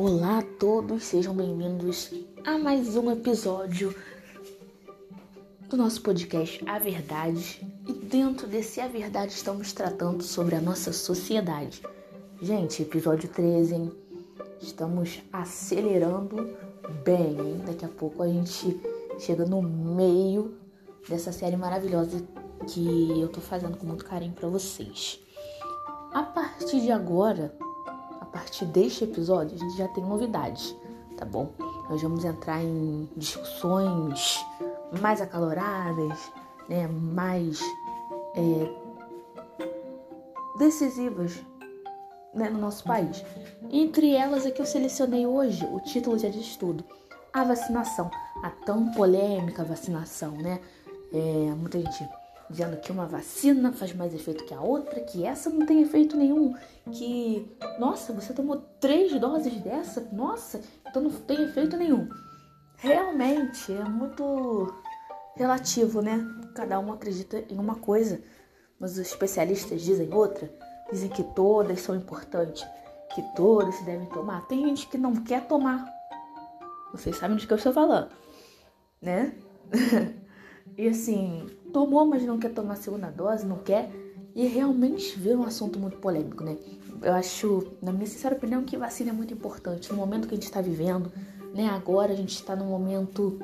Olá 0.00 0.38
a 0.38 0.42
todos, 0.42 1.02
sejam 1.02 1.34
bem-vindos 1.34 2.14
a 2.46 2.56
mais 2.56 2.94
um 2.96 3.10
episódio 3.10 3.92
do 5.68 5.76
nosso 5.76 6.00
podcast 6.02 6.62
A 6.68 6.78
Verdade. 6.78 7.66
E 7.84 7.92
dentro 7.92 8.46
desse 8.46 8.80
A 8.80 8.86
Verdade 8.86 9.32
estamos 9.32 9.72
tratando 9.72 10.22
sobre 10.22 10.54
a 10.54 10.60
nossa 10.60 10.92
sociedade. 10.92 11.82
Gente, 12.40 12.82
episódio 12.82 13.28
13, 13.28 13.74
hein? 13.74 13.92
Estamos 14.62 15.20
acelerando 15.32 16.56
bem, 17.04 17.36
hein? 17.36 17.62
Daqui 17.66 17.84
a 17.84 17.88
pouco 17.88 18.22
a 18.22 18.28
gente 18.28 18.80
chega 19.18 19.44
no 19.46 19.60
meio 19.60 20.56
dessa 21.08 21.32
série 21.32 21.56
maravilhosa 21.56 22.22
que 22.68 23.20
eu 23.20 23.26
tô 23.26 23.40
fazendo 23.40 23.76
com 23.76 23.84
muito 23.84 24.04
carinho 24.04 24.32
para 24.32 24.48
vocês. 24.48 25.18
A 26.14 26.22
partir 26.22 26.82
de 26.82 26.92
agora, 26.92 27.52
partir 28.28 28.64
deste 28.66 29.04
episódio, 29.04 29.56
a 29.56 29.58
gente 29.58 29.76
já 29.76 29.88
tem 29.88 30.04
novidades, 30.04 30.74
tá 31.16 31.24
bom? 31.24 31.52
Nós 31.88 32.02
vamos 32.02 32.24
entrar 32.24 32.62
em 32.62 33.08
discussões 33.16 34.44
mais 35.00 35.20
acaloradas, 35.20 36.30
né? 36.68 36.86
Mais 36.86 37.60
é, 38.34 38.70
decisivas 40.58 41.40
né, 42.34 42.48
no 42.48 42.58
nosso 42.58 42.84
país. 42.84 43.24
Entre 43.70 44.14
elas 44.14 44.46
é 44.46 44.50
que 44.50 44.60
eu 44.60 44.66
selecionei 44.66 45.26
hoje, 45.26 45.64
o 45.72 45.80
título 45.80 46.18
já 46.18 46.28
diz 46.28 46.56
tudo: 46.56 46.84
a 47.32 47.44
vacinação, 47.44 48.10
a 48.42 48.50
tão 48.50 48.92
polêmica 48.92 49.64
vacinação, 49.64 50.32
né? 50.32 50.60
É, 51.12 51.54
muita 51.54 51.80
gente 51.80 52.06
dizendo 52.50 52.78
que 52.78 52.90
uma 52.90 53.06
vacina 53.06 53.72
faz 53.72 53.92
mais 53.92 54.14
efeito 54.14 54.44
que 54.44 54.54
a 54.54 54.60
outra, 54.60 55.00
que 55.00 55.24
essa 55.24 55.50
não 55.50 55.66
tem 55.66 55.82
efeito 55.82 56.16
nenhum, 56.16 56.54
que 56.90 57.46
nossa, 57.78 58.12
você 58.12 58.32
tomou 58.32 58.56
três 58.80 59.18
doses 59.20 59.60
dessa, 59.60 60.08
nossa, 60.12 60.60
então 60.86 61.02
não 61.02 61.10
tem 61.10 61.42
efeito 61.42 61.76
nenhum. 61.76 62.08
Realmente 62.76 63.72
é 63.72 63.84
muito 63.84 64.72
relativo, 65.36 66.00
né? 66.00 66.24
Cada 66.54 66.78
um 66.78 66.92
acredita 66.92 67.44
em 67.50 67.58
uma 67.58 67.76
coisa, 67.76 68.20
mas 68.78 68.92
os 68.92 68.98
especialistas 68.98 69.82
dizem 69.82 70.12
outra, 70.12 70.50
dizem 70.90 71.10
que 71.10 71.22
todas 71.22 71.80
são 71.80 71.94
importantes, 71.94 72.66
que 73.14 73.22
todas 73.34 73.74
se 73.74 73.84
devem 73.84 74.06
tomar. 74.06 74.46
Tem 74.46 74.64
gente 74.66 74.88
que 74.88 74.96
não 74.96 75.14
quer 75.16 75.46
tomar. 75.46 75.86
Vocês 76.92 77.16
sabem 77.16 77.36
de 77.36 77.46
que 77.46 77.52
eu 77.52 77.56
estou 77.56 77.72
falando, 77.72 78.10
né? 79.02 79.34
e 80.76 80.88
assim, 80.88 81.46
tomou, 81.72 82.04
mas 82.04 82.22
não 82.24 82.38
quer 82.38 82.52
tomar 82.52 82.74
a 82.74 82.76
segunda 82.76 83.10
dose, 83.10 83.46
não 83.46 83.58
quer. 83.58 83.90
E 84.34 84.46
realmente 84.46 85.18
vira 85.18 85.36
um 85.36 85.42
assunto 85.42 85.78
muito 85.78 85.96
polêmico, 85.98 86.44
né? 86.44 86.56
Eu 87.02 87.12
acho, 87.12 87.72
na 87.82 87.92
minha 87.92 88.06
sincera 88.06 88.34
opinião, 88.34 88.62
que 88.64 88.76
vacina 88.76 89.10
é 89.10 89.12
muito 89.12 89.32
importante. 89.32 89.90
No 89.90 89.98
momento 89.98 90.28
que 90.28 90.34
a 90.34 90.36
gente 90.36 90.46
está 90.46 90.60
vivendo, 90.60 91.10
né? 91.54 91.68
Agora 91.68 92.12
a 92.12 92.16
gente 92.16 92.34
está 92.34 92.54
num 92.54 92.66
momento, 92.66 93.38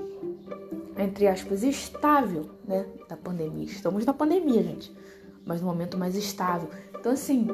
entre 0.96 1.26
aspas, 1.26 1.62
estável, 1.62 2.50
né? 2.66 2.86
Da 3.08 3.16
pandemia. 3.16 3.64
Estamos 3.64 4.04
na 4.04 4.12
pandemia, 4.12 4.62
gente. 4.62 4.92
Mas 5.44 5.60
no 5.60 5.66
momento 5.66 5.98
mais 5.98 6.14
estável. 6.14 6.68
Então, 6.98 7.12
assim, 7.12 7.46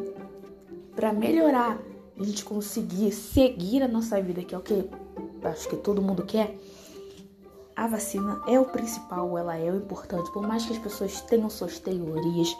para 0.94 1.12
melhorar, 1.12 1.78
a 2.18 2.22
gente 2.22 2.44
conseguir 2.44 3.12
seguir 3.12 3.82
a 3.82 3.88
nossa 3.88 4.20
vida, 4.20 4.42
que 4.42 4.54
é 4.54 4.58
o 4.58 4.60
que 4.60 4.84
acho 5.42 5.68
que 5.68 5.76
todo 5.76 6.02
mundo 6.02 6.24
quer, 6.24 6.56
a 7.80 7.86
vacina 7.86 8.42
é 8.46 8.60
o 8.60 8.66
principal, 8.66 9.38
ela 9.38 9.56
é 9.56 9.72
o 9.72 9.76
importante. 9.76 10.30
Por 10.32 10.46
mais 10.46 10.66
que 10.66 10.74
as 10.74 10.78
pessoas 10.78 11.22
tenham 11.22 11.48
suas 11.48 11.78
teorias, 11.78 12.54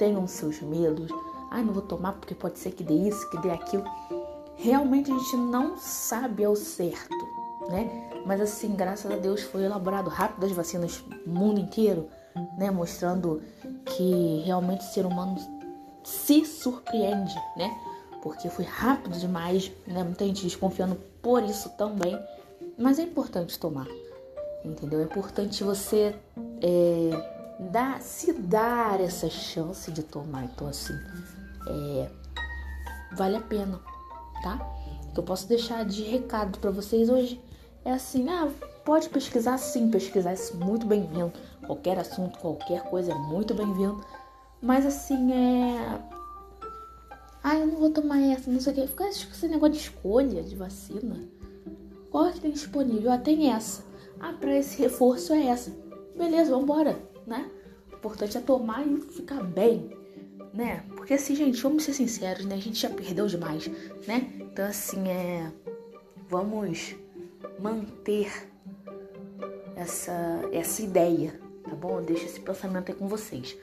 tenham 0.00 0.26
seus 0.26 0.60
medos, 0.60 1.12
ai, 1.48 1.62
não 1.62 1.72
vou 1.72 1.82
tomar 1.82 2.14
porque 2.14 2.34
pode 2.34 2.58
ser 2.58 2.72
que 2.72 2.82
dê 2.82 2.92
isso, 2.92 3.30
que 3.30 3.40
dê 3.40 3.52
aquilo. 3.52 3.84
Realmente 4.56 5.12
a 5.12 5.14
gente 5.16 5.36
não 5.36 5.76
sabe 5.76 6.44
ao 6.44 6.56
certo, 6.56 7.24
né? 7.68 8.10
Mas 8.26 8.40
assim, 8.40 8.74
graças 8.74 9.08
a 9.12 9.14
Deus 9.14 9.42
foi 9.42 9.62
elaborado 9.62 10.10
rápido 10.10 10.44
as 10.44 10.50
vacinas 10.50 11.04
no 11.24 11.32
mundo 11.32 11.60
inteiro, 11.60 12.08
né? 12.58 12.68
Mostrando 12.68 13.40
que 13.84 14.42
realmente 14.44 14.80
o 14.80 14.92
ser 14.92 15.06
humano 15.06 15.36
se 16.02 16.44
surpreende, 16.44 17.36
né? 17.56 17.72
Porque 18.24 18.50
foi 18.50 18.64
rápido 18.64 19.20
demais, 19.20 19.70
né? 19.86 20.02
Muita 20.02 20.24
gente 20.24 20.42
desconfiando 20.42 20.96
por 21.22 21.44
isso 21.44 21.68
também. 21.78 22.18
Mas 22.76 22.98
é 22.98 23.02
importante 23.02 23.56
tomar 23.56 23.86
entendeu? 24.64 25.00
É 25.00 25.04
importante 25.04 25.62
você 25.62 26.14
é, 26.62 27.10
dar, 27.70 28.00
se 28.00 28.32
dar 28.32 29.00
essa 29.00 29.28
chance 29.28 29.90
de 29.92 30.02
tomar. 30.02 30.44
Então, 30.44 30.66
assim, 30.68 30.94
é, 31.68 32.10
vale 33.12 33.36
a 33.36 33.40
pena, 33.40 33.80
tá? 34.42 34.58
O 35.08 35.14
que 35.14 35.20
eu 35.20 35.24
posso 35.24 35.46
deixar 35.46 35.84
de 35.84 36.02
recado 36.02 36.58
para 36.58 36.70
vocês 36.70 37.08
hoje 37.08 37.40
é 37.84 37.92
assim: 37.92 38.28
ah, 38.28 38.48
pode 38.84 39.08
pesquisar 39.08 39.58
sim, 39.58 39.90
pesquisar 39.90 40.32
é 40.32 40.54
muito 40.54 40.86
bem-vindo. 40.86 41.32
Qualquer 41.66 41.98
assunto, 41.98 42.38
qualquer 42.38 42.82
coisa 42.84 43.12
é 43.12 43.14
muito 43.14 43.54
bem-vindo. 43.54 44.04
Mas 44.60 44.86
assim, 44.86 45.32
é. 45.32 46.00
Ah, 47.42 47.56
eu 47.56 47.66
não 47.66 47.76
vou 47.76 47.90
tomar 47.90 48.20
essa, 48.22 48.50
não 48.50 48.58
sei 48.58 48.72
o 48.72 48.76
que. 48.76 48.86
Fica 48.86 49.06
esse 49.08 49.48
negócio 49.48 49.74
de 49.74 49.78
escolha 49.78 50.42
de 50.42 50.56
vacina. 50.56 51.20
Qual 52.10 52.26
é 52.26 52.32
que 52.32 52.40
tem 52.40 52.50
disponível? 52.50 53.12
Ah, 53.12 53.18
tem 53.18 53.52
essa. 53.52 53.83
Ah, 54.20 54.32
para 54.32 54.56
esse 54.58 54.80
reforço 54.80 55.32
é 55.32 55.46
essa. 55.46 55.70
Beleza, 56.16 56.50
vamos 56.50 56.64
embora, 56.64 56.98
né? 57.26 57.50
O 57.92 57.96
importante 57.96 58.36
é 58.38 58.40
tomar 58.40 58.86
e 58.86 59.00
ficar 59.00 59.42
bem, 59.42 59.90
né? 60.52 60.84
Porque 60.96 61.14
assim, 61.14 61.34
gente, 61.34 61.62
vamos 61.62 61.84
ser 61.84 61.92
sinceros, 61.92 62.44
né? 62.44 62.54
A 62.54 62.60
gente 62.60 62.80
já 62.80 62.90
perdeu 62.90 63.26
demais, 63.26 63.68
né? 64.06 64.32
Então 64.40 64.64
assim, 64.64 65.08
é 65.08 65.50
vamos 66.28 66.94
manter 67.58 68.30
essa 69.76 70.12
essa 70.52 70.82
ideia, 70.82 71.38
tá 71.64 71.74
bom? 71.74 72.00
Deixa 72.02 72.24
esse 72.26 72.40
pensamento 72.40 72.90
aí 72.90 72.94
com 72.96 73.08
vocês. 73.08 73.56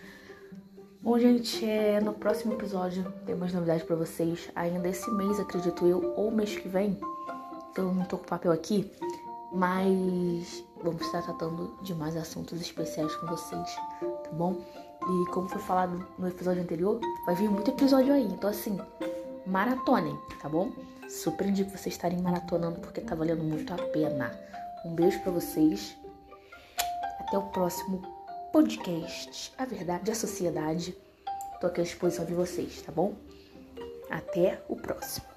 Bom, 1.02 1.18
gente, 1.18 1.66
é, 1.66 2.00
no 2.00 2.14
próximo 2.14 2.54
episódio 2.54 3.12
tem 3.26 3.34
mais 3.34 3.52
novidades 3.54 3.84
para 3.84 3.96
vocês. 3.96 4.52
Ainda 4.56 4.88
esse 4.88 5.10
mês, 5.10 5.40
acredito 5.40 5.88
eu, 5.88 6.14
ou 6.16 6.30
mês 6.30 6.56
que 6.56 6.68
vem. 6.68 6.96
Eu 7.76 7.92
não 7.92 8.06
tô 8.06 8.20
com 8.20 8.26
papel 8.26 8.52
aqui 8.52 8.92
mas 9.52 10.64
vamos 10.84 11.02
estar 11.02 11.22
tratando 11.22 11.78
de 11.82 11.94
mais 11.94 12.16
assuntos 12.16 12.60
especiais 12.62 13.14
com 13.16 13.28
vocês, 13.28 13.76
tá 14.00 14.32
bom? 14.32 14.56
E 15.04 15.30
como 15.32 15.50
foi 15.50 15.62
falado 15.62 16.06
no 16.18 16.28
episódio 16.28 16.62
anterior, 16.62 17.00
vai 17.26 17.36
vir 17.36 17.50
muito 17.50 17.72
episódio 17.72 18.14
aí, 18.14 18.26
então 18.26 18.50
assim, 18.50 18.80
maratonem, 19.46 20.18
tá 20.42 20.48
bom? 20.48 20.72
Super 21.10 21.48
indico 21.48 21.72
vocês 21.72 21.96
estarem 21.96 22.22
maratonando 22.22 22.80
porque 22.80 23.02
tá 23.02 23.16
valendo 23.16 23.44
muito 23.44 23.74
a 23.74 23.78
pena. 23.78 24.32
Um 24.86 24.96
beijo 24.96 25.20
para 25.22 25.32
vocês. 25.32 25.96
Até 27.20 27.38
o 27.38 27.44
próximo 27.44 28.02
podcast. 28.54 29.54
A 29.58 29.66
verdade, 29.66 30.10
a 30.10 30.16
sociedade. 30.16 30.96
Tô 31.60 31.68
aqui 31.68 31.82
à 31.82 31.84
disposição 31.84 32.26
de 32.26 32.34
vocês, 32.34 32.82
tá 32.82 32.92
bom? 32.92 33.14
Até 34.10 34.64
o 34.70 34.76
próximo. 34.76 35.31